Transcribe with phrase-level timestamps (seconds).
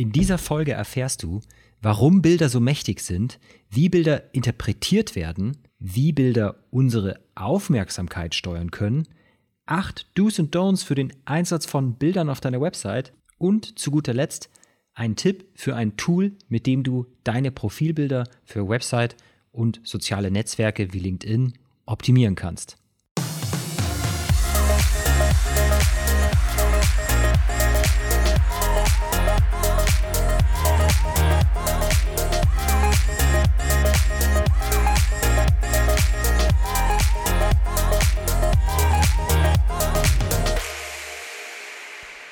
[0.00, 1.42] In dieser Folge erfährst du,
[1.82, 9.06] warum Bilder so mächtig sind, wie Bilder interpretiert werden, wie Bilder unsere Aufmerksamkeit steuern können,
[9.66, 14.14] acht Do's und Don'ts für den Einsatz von Bildern auf deiner Website und zu guter
[14.14, 14.48] Letzt
[14.94, 19.16] ein Tipp für ein Tool, mit dem du deine Profilbilder für Website
[19.52, 22.79] und soziale Netzwerke wie LinkedIn optimieren kannst.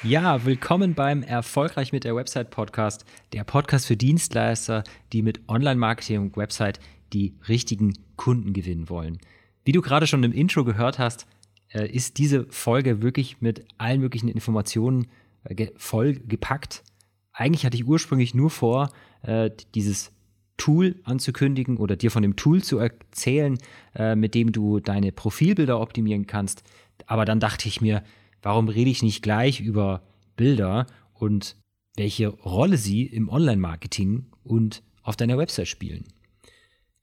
[0.09, 3.05] Ja, willkommen beim Erfolgreich mit der Website Podcast,
[3.35, 6.81] der Podcast für Dienstleister, die mit Online-Marketing und Website
[7.13, 9.19] die richtigen Kunden gewinnen wollen.
[9.67, 11.27] Wie du gerade schon im Intro gehört hast,
[11.75, 15.09] äh, ist diese Folge wirklich mit allen möglichen Informationen
[15.45, 16.85] äh, voll gepackt.
[17.35, 18.89] Eigentlich hatte ich ursprünglich nur vor,
[19.21, 20.11] äh, dieses
[20.57, 23.59] Tool anzukündigen oder dir von dem Tool zu erzählen,
[24.17, 26.65] mit dem du deine Profilbilder optimieren kannst.
[27.07, 28.03] Aber dann dachte ich mir,
[28.43, 30.03] Warum rede ich nicht gleich über
[30.39, 31.57] Bilder und
[31.97, 36.05] welche Rolle sie im Online-Marketing und auf deiner Website spielen?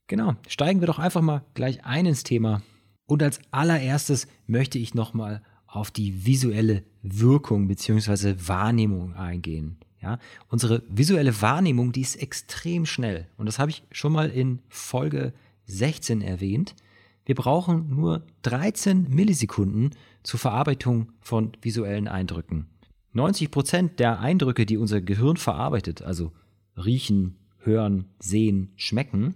[0.07, 2.63] Genau, steigen wir doch einfach mal gleich ein ins Thema.
[3.05, 8.35] Und als allererstes möchte ich nochmal auf die visuelle Wirkung bzw.
[8.47, 9.77] Wahrnehmung eingehen.
[10.01, 10.19] Ja,
[10.49, 13.27] unsere visuelle Wahrnehmung, die ist extrem schnell.
[13.37, 15.33] Und das habe ich schon mal in Folge
[15.65, 16.75] 16 erwähnt.
[17.25, 19.91] Wir brauchen nur 13 Millisekunden
[20.21, 22.67] zur Verarbeitung von visuellen Eindrücken.
[23.15, 26.33] 90 Prozent der Eindrücke, die unser Gehirn verarbeitet, also
[26.75, 29.35] riechen, hören, sehen, schmecken,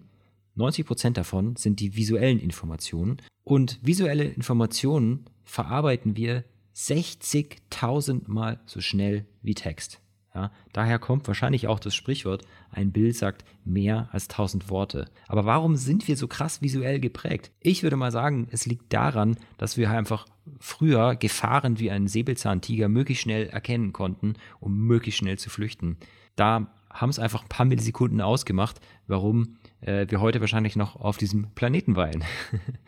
[0.55, 3.21] 90 Prozent davon sind die visuellen Informationen.
[3.45, 6.43] Und visuelle Informationen verarbeiten wir
[6.75, 10.01] 60.000 Mal so schnell wie Text.
[10.35, 15.05] Ja, daher kommt wahrscheinlich auch das Sprichwort, ein Bild sagt mehr als tausend Worte.
[15.27, 17.51] Aber warum sind wir so krass visuell geprägt?
[17.59, 20.27] Ich würde mal sagen, es liegt daran, dass wir einfach
[20.59, 25.97] früher Gefahren wie ein Säbelzahntiger möglichst schnell erkennen konnten, um möglichst schnell zu flüchten.
[26.35, 31.17] Da haben es einfach ein paar Millisekunden ausgemacht, warum äh, wir heute wahrscheinlich noch auf
[31.17, 32.23] diesem Planeten weilen.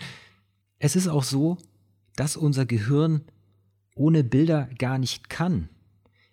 [0.80, 1.58] es ist auch so,
[2.16, 3.22] dass unser Gehirn
[3.96, 5.70] ohne Bilder gar nicht kann.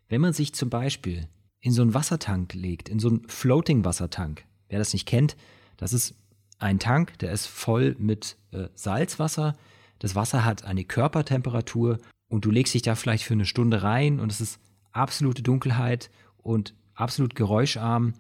[0.09, 1.29] Wenn man sich zum Beispiel
[1.61, 5.37] in so einen Wassertank legt, in so einen Floating-Wassertank, wer das nicht kennt,
[5.77, 6.15] das ist
[6.59, 9.57] ein Tank, der ist voll mit äh, Salzwasser.
[9.99, 11.99] Das Wasser hat eine Körpertemperatur
[12.29, 14.61] und du legst dich da vielleicht für eine Stunde rein und es ist
[14.93, 18.15] absolute Dunkelheit und absolut geräuscharm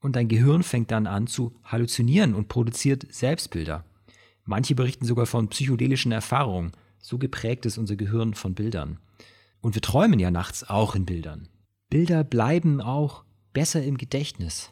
[0.00, 3.84] und dein Gehirn fängt dann an zu halluzinieren und produziert Selbstbilder.
[4.44, 6.72] Manche berichten sogar von psychedelischen Erfahrungen.
[7.00, 8.98] So geprägt ist unser Gehirn von Bildern.
[9.60, 11.48] Und wir träumen ja nachts auch in Bildern.
[11.90, 14.70] Bilder bleiben auch besser im Gedächtnis.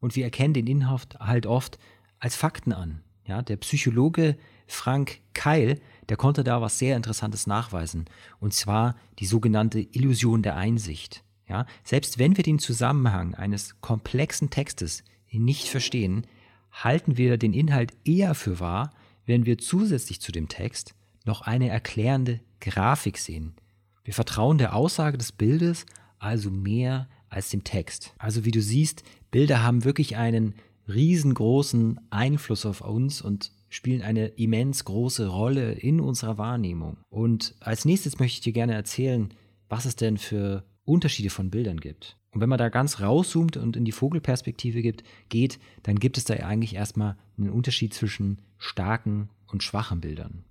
[0.00, 1.78] Und wir erkennen den Inhalt halt oft
[2.18, 3.02] als Fakten an.
[3.26, 4.36] Ja, der Psychologe
[4.66, 8.06] Frank Keil, der konnte da was sehr Interessantes nachweisen.
[8.40, 11.24] Und zwar die sogenannte Illusion der Einsicht.
[11.48, 16.26] Ja, selbst wenn wir den Zusammenhang eines komplexen Textes nicht verstehen,
[16.72, 18.90] halten wir den Inhalt eher für wahr,
[19.26, 23.54] wenn wir zusätzlich zu dem Text noch eine erklärende Grafik sehen,
[24.04, 25.86] wir vertrauen der Aussage des Bildes
[26.18, 28.14] also mehr als dem Text.
[28.18, 30.54] Also wie du siehst, Bilder haben wirklich einen
[30.88, 36.98] riesengroßen Einfluss auf uns und spielen eine immens große Rolle in unserer Wahrnehmung.
[37.08, 39.34] Und als nächstes möchte ich dir gerne erzählen,
[39.68, 42.16] was es denn für Unterschiede von Bildern gibt.
[42.30, 46.24] Und wenn man da ganz rauszoomt und in die Vogelperspektive gibt, geht, dann gibt es
[46.24, 50.44] da eigentlich erstmal einen Unterschied zwischen starken und schwachen Bildern.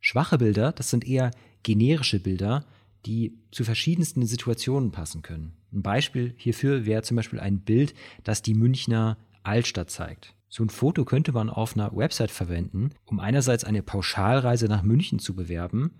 [0.00, 1.30] Schwache Bilder, das sind eher
[1.62, 2.64] generische Bilder,
[3.06, 5.56] die zu verschiedensten Situationen passen können.
[5.72, 10.34] Ein Beispiel hierfür wäre zum Beispiel ein Bild, das die Münchner Altstadt zeigt.
[10.48, 15.18] So ein Foto könnte man auf einer Website verwenden, um einerseits eine Pauschalreise nach München
[15.18, 15.92] zu bewerben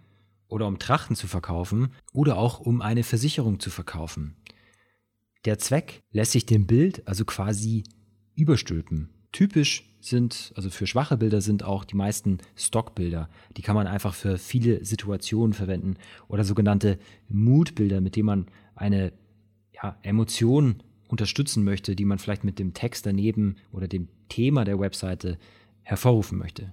[0.47, 4.37] oder um Trachten zu verkaufen oder auch um eine Versicherung zu verkaufen.
[5.47, 7.85] Der Zweck lässt sich dem Bild also quasi
[8.35, 9.09] überstülpen.
[9.33, 13.29] Typisch sind, also für schwache Bilder sind auch die meisten Stockbilder.
[13.57, 15.97] Die kann man einfach für viele Situationen verwenden
[16.29, 19.13] oder sogenannte Moodbilder, mit denen man eine
[19.73, 24.81] ja, Emotion unterstützen möchte, die man vielleicht mit dem Text daneben oder dem Thema der
[24.81, 25.39] Webseite
[25.83, 26.73] hervorrufen möchte.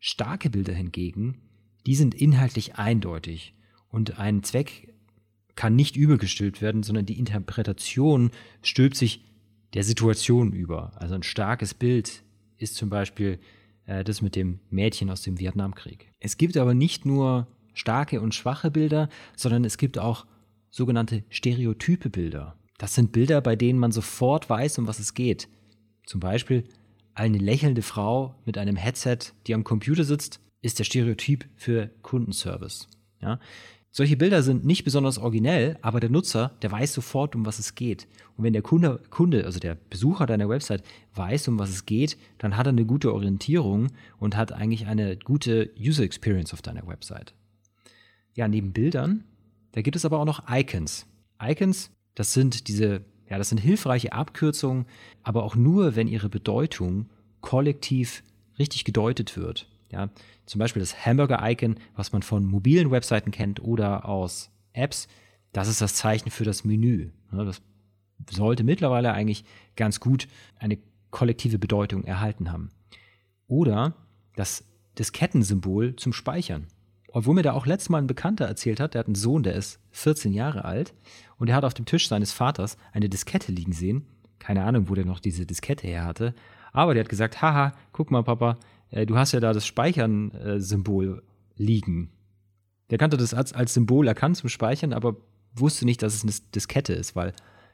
[0.00, 1.40] Starke Bilder hingegen,
[1.86, 3.54] die sind inhaltlich eindeutig
[3.88, 4.94] und ein Zweck
[5.54, 8.30] kann nicht übergestülpt werden, sondern die Interpretation
[8.62, 9.24] stülpt sich
[9.74, 10.92] der Situation über.
[10.96, 12.22] Also ein starkes Bild
[12.58, 13.38] ist zum Beispiel
[13.86, 16.12] äh, das mit dem Mädchen aus dem Vietnamkrieg.
[16.20, 20.26] Es gibt aber nicht nur starke und schwache Bilder, sondern es gibt auch
[20.70, 22.56] sogenannte stereotype Bilder.
[22.76, 25.48] Das sind Bilder, bei denen man sofort weiß, um was es geht.
[26.06, 26.64] Zum Beispiel
[27.14, 32.88] eine lächelnde Frau mit einem Headset, die am Computer sitzt, ist der Stereotyp für Kundenservice.
[33.20, 33.40] Ja?
[33.90, 37.74] Solche Bilder sind nicht besonders originell, aber der Nutzer, der weiß sofort, um was es
[37.74, 38.06] geht.
[38.36, 40.82] Und wenn der Kunde, Kunde, also der Besucher deiner Website
[41.14, 43.88] weiß, um was es geht, dann hat er eine gute Orientierung
[44.18, 47.34] und hat eigentlich eine gute User Experience auf deiner Website.
[48.34, 49.24] Ja, neben Bildern,
[49.72, 51.06] da gibt es aber auch noch Icons.
[51.42, 54.86] Icons, das sind diese, ja, das sind hilfreiche Abkürzungen,
[55.22, 57.06] aber auch nur, wenn ihre Bedeutung
[57.40, 58.22] kollektiv
[58.58, 59.68] richtig gedeutet wird.
[59.90, 60.10] Ja,
[60.44, 65.08] zum Beispiel das Hamburger-Icon, was man von mobilen Webseiten kennt oder aus Apps,
[65.52, 67.10] das ist das Zeichen für das Menü.
[67.32, 67.62] Das
[68.30, 69.44] sollte mittlerweile eigentlich
[69.76, 70.78] ganz gut eine
[71.10, 72.70] kollektive Bedeutung erhalten haben.
[73.46, 73.94] Oder
[74.36, 74.64] das
[74.98, 76.66] Diskettensymbol zum Speichern.
[77.12, 79.54] Obwohl mir da auch letztes Mal ein Bekannter erzählt hat, der hat einen Sohn, der
[79.54, 80.92] ist 14 Jahre alt
[81.38, 84.06] und er hat auf dem Tisch seines Vaters eine Diskette liegen sehen.
[84.38, 86.34] Keine Ahnung, wo der noch diese Diskette her hatte.
[86.72, 88.58] Aber der hat gesagt, haha, guck mal, Papa,
[88.90, 92.10] äh, du hast ja da das Speichern-Symbol äh, liegen.
[92.90, 95.16] Der kannte das als, als Symbol erkannt zum Speichern, aber
[95.54, 97.32] wusste nicht, dass es eine Diskette ist, weil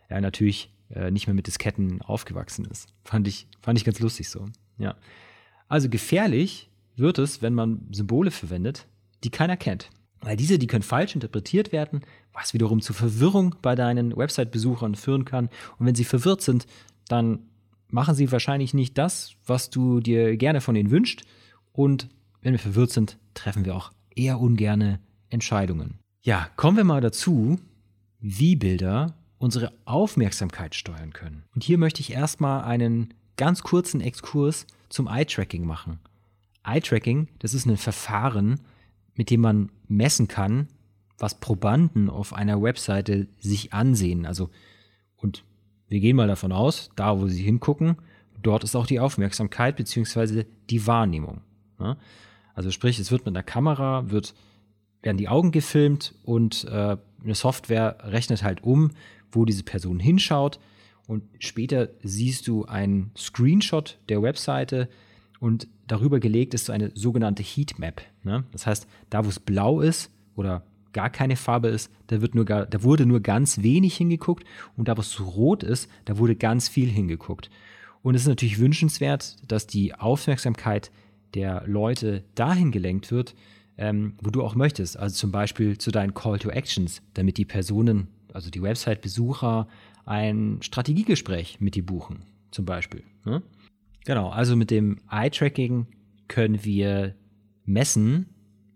[0.08, 2.88] er natürlich äh, nicht mehr mit Disketten aufgewachsen ist.
[3.04, 4.46] Fand ich, fand ich ganz lustig so.
[4.78, 4.96] Ja.
[5.68, 8.86] Also gefährlich wird es, wenn man Symbole verwendet,
[9.22, 9.90] die keiner kennt.
[10.20, 12.02] Weil diese, die können falsch interpretiert werden,
[12.32, 15.48] was wiederum zu Verwirrung bei deinen Website-Besuchern führen kann.
[15.78, 16.66] Und wenn sie verwirrt sind,
[17.08, 17.40] dann
[17.94, 21.22] machen sie wahrscheinlich nicht das, was du dir gerne von ihnen wünschst.
[21.72, 22.08] Und
[22.42, 24.98] wenn wir verwirrt sind, treffen wir auch eher ungerne
[25.30, 26.00] Entscheidungen.
[26.22, 27.60] Ja, kommen wir mal dazu,
[28.18, 31.44] wie Bilder unsere Aufmerksamkeit steuern können.
[31.54, 36.00] Und hier möchte ich erstmal einen ganz kurzen Exkurs zum Eye-Tracking machen.
[36.64, 38.60] Eye-Tracking, das ist ein Verfahren,
[39.14, 40.66] mit dem man messen kann,
[41.16, 44.26] was Probanden auf einer Webseite sich ansehen.
[44.26, 44.50] Also
[45.16, 45.44] und
[45.94, 47.94] wir gehen mal davon aus, da wo sie hingucken,
[48.42, 50.44] dort ist auch die Aufmerksamkeit bzw.
[50.68, 51.42] die Wahrnehmung.
[51.78, 51.96] Ne?
[52.52, 54.34] Also sprich, es wird mit einer Kamera, wird,
[55.02, 58.90] werden die Augen gefilmt und äh, eine Software rechnet halt um,
[59.30, 60.58] wo diese Person hinschaut
[61.06, 64.88] und später siehst du einen Screenshot der Webseite
[65.38, 68.02] und darüber gelegt ist so eine sogenannte Heatmap.
[68.24, 68.42] Ne?
[68.50, 70.64] Das heißt, da wo es blau ist oder
[70.94, 74.44] gar keine Farbe ist, da, wird nur gar, da wurde nur ganz wenig hingeguckt
[74.76, 77.50] und da, wo es rot ist, da wurde ganz viel hingeguckt.
[78.02, 80.90] Und es ist natürlich wünschenswert, dass die Aufmerksamkeit
[81.34, 83.34] der Leute dahin gelenkt wird,
[83.76, 84.96] ähm, wo du auch möchtest.
[84.98, 89.68] Also zum Beispiel zu deinen Call to Actions, damit die Personen, also die Website-Besucher,
[90.06, 93.02] ein Strategiegespräch mit dir buchen, zum Beispiel.
[93.24, 93.42] Ne?
[94.04, 95.86] Genau, also mit dem Eye-Tracking
[96.28, 97.14] können wir
[97.64, 98.26] messen,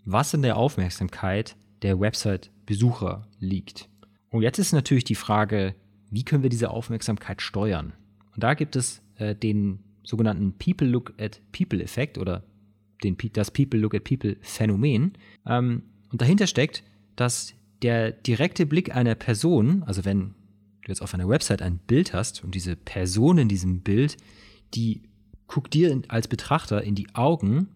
[0.05, 3.89] was in der Aufmerksamkeit der Website-Besucher liegt.
[4.31, 5.75] Und jetzt ist natürlich die Frage,
[6.11, 7.93] wie können wir diese Aufmerksamkeit steuern?
[8.35, 12.45] Und da gibt es äh, den sogenannten People Look at People Effekt oder
[13.03, 15.13] den, das People Look at People Phänomen.
[15.47, 16.83] Ähm, und dahinter steckt,
[17.17, 20.35] dass der direkte Blick einer Person, also wenn
[20.83, 24.17] du jetzt auf einer Website ein Bild hast und diese Person in diesem Bild,
[24.75, 25.03] die
[25.47, 27.69] guckt dir als Betrachter in die Augen,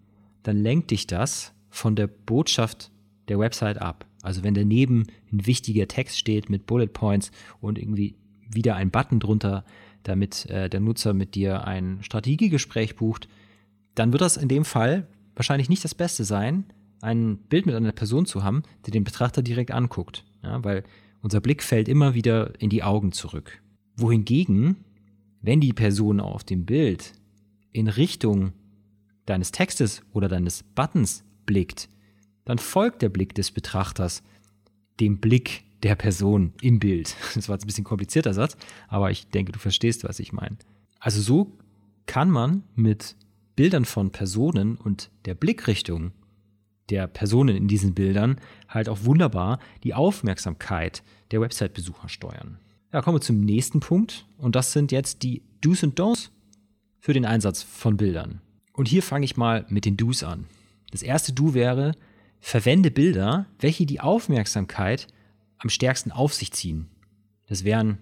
[0.42, 2.91] dann lenkt dich das von der Botschaft
[3.28, 4.06] der Website ab.
[4.22, 7.30] Also wenn daneben ein wichtiger Text steht mit Bullet Points
[7.60, 8.16] und irgendwie
[8.50, 9.64] wieder ein Button drunter,
[10.02, 13.28] damit äh, der Nutzer mit dir ein Strategiegespräch bucht,
[13.94, 16.64] dann wird das in dem Fall wahrscheinlich nicht das Beste sein,
[17.00, 20.24] ein Bild mit einer Person zu haben, die den Betrachter direkt anguckt.
[20.42, 20.84] Ja, weil
[21.20, 23.60] unser Blick fällt immer wieder in die Augen zurück.
[23.96, 24.76] Wohingegen,
[25.40, 27.12] wenn die Person auf dem Bild
[27.72, 28.52] in Richtung
[29.26, 31.88] deines Textes oder deines Buttons blickt,
[32.44, 34.22] dann folgt der Blick des Betrachters
[35.00, 37.16] dem Blick der Person im Bild.
[37.34, 38.56] Das war jetzt ein bisschen komplizierter Satz,
[38.88, 40.56] aber ich denke, du verstehst, was ich meine.
[41.00, 41.58] Also so
[42.06, 43.16] kann man mit
[43.56, 46.12] Bildern von Personen und der Blickrichtung
[46.90, 48.36] der Personen in diesen Bildern
[48.68, 52.58] halt auch wunderbar die Aufmerksamkeit der Website-Besucher steuern.
[52.92, 56.30] Ja, kommen wir zum nächsten Punkt und das sind jetzt die Do's und Don'ts
[56.98, 58.40] für den Einsatz von Bildern.
[58.74, 60.46] Und hier fange ich mal mit den Do's an.
[60.90, 61.92] Das erste Do wäre,
[62.42, 65.06] verwende Bilder, welche die Aufmerksamkeit
[65.58, 66.88] am stärksten auf sich ziehen.
[67.46, 67.98] Das wären,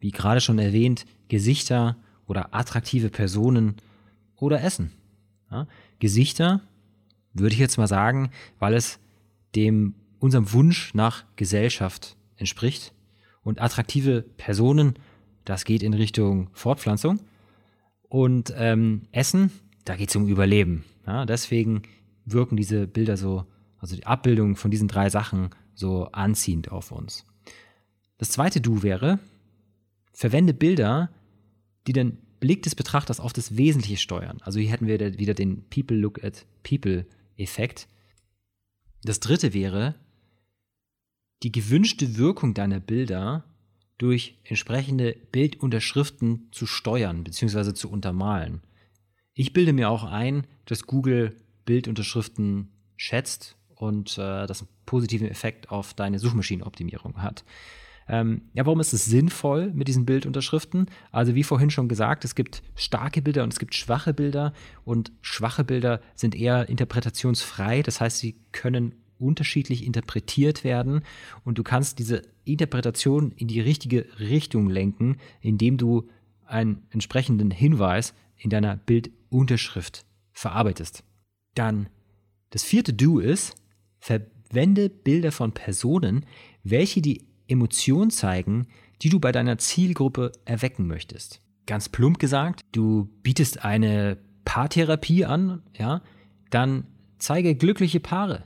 [0.00, 3.76] wie gerade schon erwähnt, Gesichter oder attraktive Personen
[4.36, 4.90] oder Essen.
[5.50, 5.68] Ja,
[6.00, 6.60] Gesichter
[7.32, 8.98] würde ich jetzt mal sagen, weil es
[9.54, 12.92] dem unserem Wunsch nach Gesellschaft entspricht.
[13.42, 14.94] Und attraktive Personen,
[15.44, 17.20] das geht in Richtung Fortpflanzung.
[18.08, 19.50] Und ähm, Essen,
[19.84, 20.84] da geht es um Überleben.
[21.06, 21.82] Ja, deswegen
[22.24, 23.46] wirken diese Bilder so
[23.82, 27.26] also die Abbildung von diesen drei Sachen so anziehend auf uns.
[28.16, 29.18] Das zweite Du wäre,
[30.12, 31.10] verwende Bilder,
[31.88, 34.38] die den Blick des Betrachters auf das Wesentliche steuern.
[34.42, 37.88] Also hier hätten wir wieder den People Look at People Effekt.
[39.02, 39.96] Das dritte wäre,
[41.42, 43.44] die gewünschte Wirkung deiner Bilder
[43.98, 47.74] durch entsprechende Bildunterschriften zu steuern bzw.
[47.74, 48.62] zu untermalen.
[49.34, 55.72] Ich bilde mir auch ein, dass Google Bildunterschriften schätzt und äh, das einen positiven Effekt
[55.72, 57.44] auf deine Suchmaschinenoptimierung hat.
[58.08, 60.86] Ähm, ja, warum ist es sinnvoll mit diesen Bildunterschriften?
[61.10, 64.52] Also wie vorhin schon gesagt, es gibt starke Bilder und es gibt schwache Bilder
[64.84, 71.02] und schwache Bilder sind eher interpretationsfrei, das heißt, sie können unterschiedlich interpretiert werden
[71.44, 76.08] und du kannst diese Interpretation in die richtige Richtung lenken, indem du
[76.46, 81.02] einen entsprechenden Hinweis in deiner Bildunterschrift verarbeitest.
[81.54, 81.88] Dann
[82.50, 83.56] das vierte Do ist,
[84.02, 86.26] verwende Bilder von Personen,
[86.64, 88.66] welche die Emotion zeigen,
[89.00, 91.40] die du bei deiner Zielgruppe erwecken möchtest.
[91.66, 96.02] Ganz plump gesagt, du bietest eine Paartherapie an, ja,
[96.50, 96.84] dann
[97.18, 98.42] zeige glückliche Paare.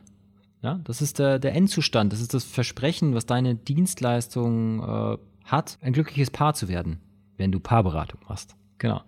[0.62, 5.78] Ja, das ist der, der Endzustand, das ist das Versprechen, was deine Dienstleistung äh, hat,
[5.80, 7.00] ein glückliches Paar zu werden,
[7.38, 8.56] wenn du Paarberatung machst.
[8.78, 9.02] Genau.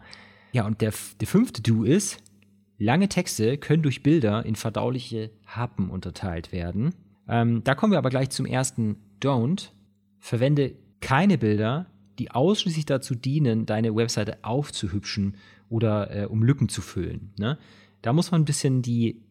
[0.52, 2.22] Ja, und der, der fünfte Do ist,
[2.78, 6.94] lange Texte können durch Bilder in verdauliche Happen unterteilt werden.
[7.28, 9.70] Ähm, da kommen wir aber gleich zum ersten Don't.
[10.18, 11.86] Verwende keine Bilder,
[12.18, 15.36] die ausschließlich dazu dienen, deine Webseite aufzuhübschen
[15.68, 17.32] oder äh, um Lücken zu füllen.
[17.38, 17.58] Ne?
[18.02, 19.22] Da muss man ein bisschen die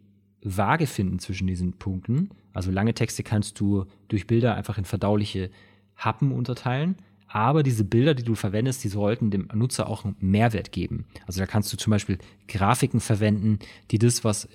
[0.44, 2.30] Waage finden zwischen diesen Punkten.
[2.54, 5.50] Also lange Texte kannst du durch Bilder einfach in verdauliche
[5.96, 6.96] Happen unterteilen.
[7.28, 11.06] Aber diese Bilder, die du verwendest, die sollten dem Nutzer auch einen Mehrwert geben.
[11.26, 12.18] Also da kannst du zum Beispiel
[12.48, 13.60] Grafiken verwenden,
[13.92, 14.48] die das, was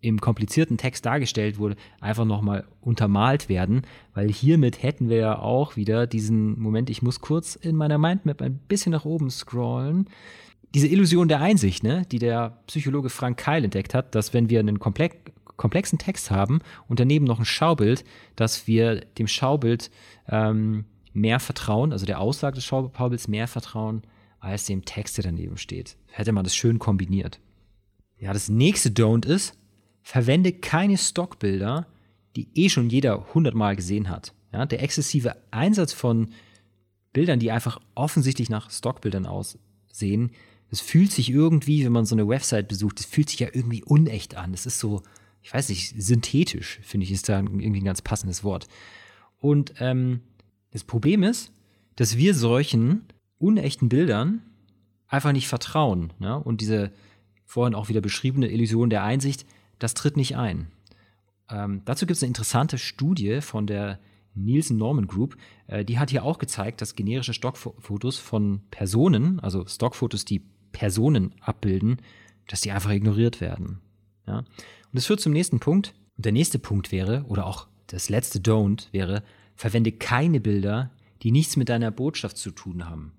[0.00, 3.82] im komplizierten Text dargestellt wurde, einfach nochmal untermalt werden,
[4.14, 8.40] weil hiermit hätten wir ja auch wieder diesen Moment, ich muss kurz in meiner Mindmap
[8.40, 10.08] ein bisschen nach oben scrollen.
[10.74, 14.60] Diese Illusion der Einsicht, ne, die der Psychologe Frank Keil entdeckt hat, dass wenn wir
[14.60, 18.04] einen komplexen Text haben und daneben noch ein Schaubild,
[18.36, 19.90] dass wir dem Schaubild
[20.28, 24.02] ähm, mehr vertrauen, also der Aussage des Schaubilds mehr vertrauen,
[24.38, 25.96] als dem Text, der daneben steht.
[26.06, 27.40] Hätte man das schön kombiniert.
[28.18, 29.58] Ja, das nächste Don't ist,
[30.02, 31.86] verwende keine Stockbilder,
[32.36, 34.34] die eh schon jeder hundertmal gesehen hat.
[34.52, 36.32] Ja, der exzessive Einsatz von
[37.12, 40.30] Bildern, die einfach offensichtlich nach Stockbildern aussehen,
[40.70, 43.82] das fühlt sich irgendwie, wenn man so eine Website besucht, das fühlt sich ja irgendwie
[43.82, 44.52] unecht an.
[44.52, 45.02] Das ist so,
[45.42, 48.68] ich weiß nicht, synthetisch, finde ich, ist da irgendwie ein ganz passendes Wort.
[49.38, 50.20] Und ähm,
[50.70, 51.52] das Problem ist,
[51.96, 53.04] dass wir solchen
[53.38, 54.42] unechten Bildern
[55.08, 56.12] einfach nicht vertrauen.
[56.18, 56.38] Ne?
[56.38, 56.92] Und diese
[57.44, 59.44] vorhin auch wieder beschriebene Illusion der Einsicht,
[59.78, 60.68] das tritt nicht ein.
[61.48, 63.98] Ähm, dazu gibt es eine interessante Studie von der
[64.34, 65.36] Nielsen Norman Group.
[65.66, 71.34] Äh, die hat hier auch gezeigt, dass generische Stockfotos von Personen, also Stockfotos, die Personen
[71.40, 72.00] abbilden,
[72.46, 73.80] dass die einfach ignoriert werden.
[74.26, 74.38] Ja?
[74.38, 74.46] Und
[74.92, 75.94] das führt zum nächsten Punkt.
[76.16, 79.24] Und der nächste Punkt wäre, oder auch das letzte Don't wäre,
[79.60, 80.90] verwende keine Bilder,
[81.20, 83.12] die nichts mit deiner Botschaft zu tun haben.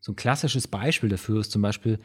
[0.00, 1.98] So ein klassisches Beispiel dafür ist zum Beispiel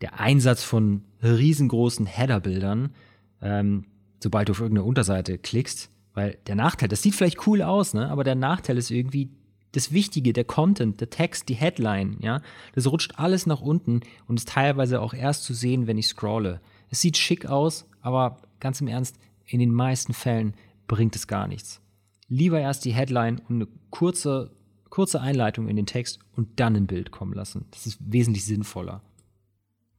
[0.00, 2.96] der Einsatz von riesengroßen Header-Bildern,
[3.40, 3.84] ähm,
[4.18, 5.88] sobald du auf irgendeine Unterseite klickst.
[6.14, 8.10] Weil der Nachteil, das sieht vielleicht cool aus, ne?
[8.10, 9.30] aber der Nachteil ist irgendwie
[9.70, 12.40] das Wichtige, der Content, der Text, die Headline, ja,
[12.74, 16.60] das rutscht alles nach unten und ist teilweise auch erst zu sehen, wenn ich scrolle.
[16.90, 19.16] Es sieht schick aus, aber ganz im Ernst,
[19.46, 20.54] in den meisten Fällen
[20.88, 21.80] bringt es gar nichts.
[22.28, 24.54] Lieber erst die Headline und eine kurze,
[24.90, 27.66] kurze Einleitung in den Text und dann ein Bild kommen lassen.
[27.70, 29.02] Das ist wesentlich sinnvoller.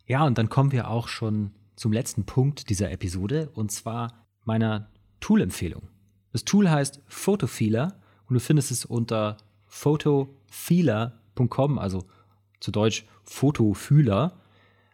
[0.05, 4.89] Ja, und dann kommen wir auch schon zum letzten Punkt dieser Episode und zwar meiner
[5.19, 5.87] Tool-Empfehlung.
[6.31, 12.05] Das Tool heißt Photofeeler und du findest es unter photofeeler.com, also
[12.59, 14.39] zu Deutsch Fotofühler.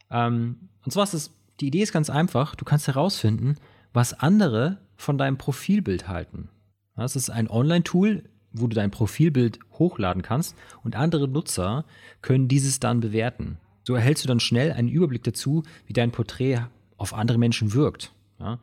[0.09, 2.55] Ähm, und zwar ist es, die Idee ist ganz einfach.
[2.55, 3.55] Du kannst herausfinden,
[3.93, 6.49] was andere von deinem Profilbild halten.
[6.95, 11.85] Das ist ein Online-Tool, wo du dein Profilbild hochladen kannst und andere Nutzer
[12.21, 13.57] können dieses dann bewerten.
[13.83, 16.61] So erhältst du dann schnell einen Überblick dazu, wie dein Porträt
[16.97, 18.13] auf andere Menschen wirkt.
[18.39, 18.59] Ja?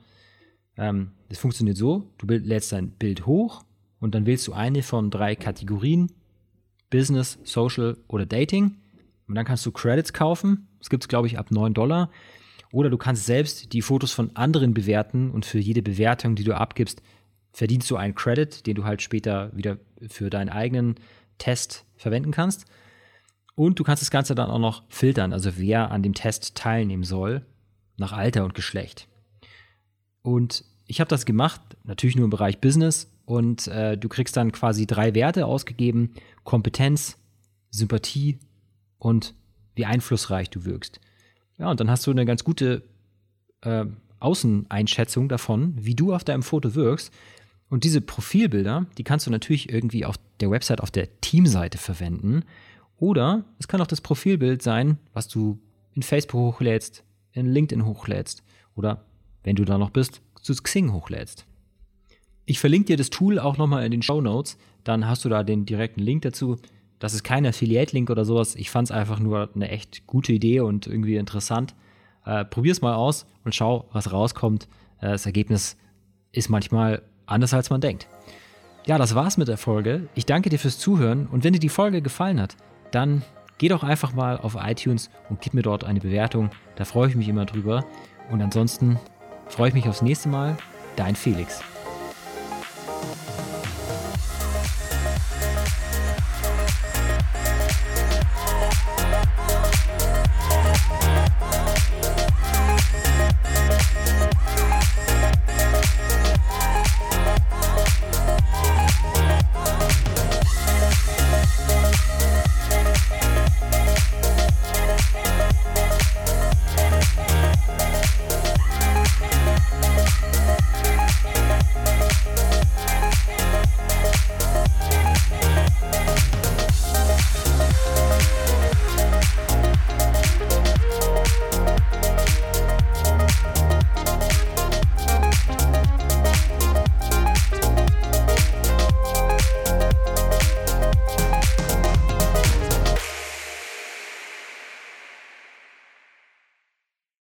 [0.77, 3.65] Ähm, das funktioniert so, du lädst dein Bild hoch
[4.01, 6.11] und dann wählst du eine von drei Kategorien,
[6.91, 8.77] Business, Social oder Dating.
[9.29, 10.69] Und dann kannst du Credits kaufen.
[10.79, 12.11] Das gibt es, glaube ich, ab 9 Dollar.
[12.73, 16.55] Oder du kannst selbst die Fotos von anderen bewerten und für jede Bewertung, die du
[16.55, 17.03] abgibst,
[17.53, 19.79] verdienst du einen Credit, den du halt später wieder
[20.09, 20.97] für deinen eigenen
[21.39, 22.67] Test verwenden kannst.
[23.55, 27.05] Und du kannst das Ganze dann auch noch filtern, also wer an dem Test teilnehmen
[27.05, 27.45] soll,
[27.97, 29.09] nach Alter und Geschlecht.
[30.23, 33.11] Und ich habe das gemacht, natürlich nur im Bereich Business.
[33.25, 37.19] Und äh, du kriegst dann quasi drei Werte ausgegeben: Kompetenz,
[37.71, 38.39] Sympathie
[38.99, 39.35] und
[39.75, 41.01] wie einflussreich du wirkst.
[41.59, 42.83] Ja, und dann hast du eine ganz gute
[43.63, 43.85] äh,
[44.21, 47.13] Außeneinschätzung davon, wie du auf deinem Foto wirkst.
[47.73, 52.45] Und diese Profilbilder, die kannst du natürlich irgendwie auf der Website, auf der Teamseite verwenden.
[52.99, 55.59] Oder es kann auch das Profilbild sein, was du
[55.95, 57.03] in Facebook hochlädst,
[57.33, 58.45] in LinkedIn hochlädst
[58.77, 59.07] oder,
[59.43, 61.47] wenn du da noch bist, zu Xing hochlädst.
[62.45, 65.43] Ich verlinke dir das Tool auch nochmal in den Show Notes, dann hast du da
[65.43, 66.59] den direkten Link dazu.
[66.99, 68.55] Das ist kein Affiliate-Link oder sowas.
[68.55, 71.75] Ich fand es einfach nur eine echt gute Idee und irgendwie interessant.
[72.27, 74.69] Äh, Probier es mal aus und schau, was rauskommt.
[75.01, 75.79] Äh, das Ergebnis
[76.33, 77.01] ist manchmal
[77.33, 78.07] anders, als man denkt.
[78.85, 80.09] Ja, das war's mit der Folge.
[80.15, 82.57] Ich danke dir fürs Zuhören und wenn dir die Folge gefallen hat,
[82.91, 83.23] dann
[83.59, 86.51] geh doch einfach mal auf iTunes und gib mir dort eine Bewertung.
[86.77, 87.85] Da freue ich mich immer drüber.
[88.31, 88.99] Und ansonsten
[89.49, 90.57] freue ich mich aufs nächste Mal.
[90.97, 91.63] Dein Felix.